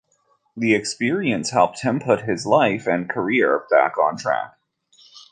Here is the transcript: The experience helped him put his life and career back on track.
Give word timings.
The 0.57 0.73
experience 0.73 1.51
helped 1.51 1.83
him 1.83 1.99
put 1.99 2.21
his 2.21 2.47
life 2.47 2.87
and 2.87 3.07
career 3.07 3.65
back 3.69 3.99
on 3.99 4.17
track. 4.17 4.55